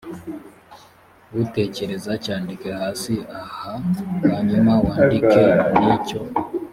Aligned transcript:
utekereza 1.43 2.11
cyandike 2.23 2.67
hasi 2.81 3.13
aha 3.41 3.73
hanyuma 4.29 4.71
wandike 4.85 5.43
n 5.81 5.81
icyo 5.95 6.19